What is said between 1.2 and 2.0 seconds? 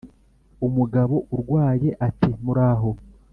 urwaye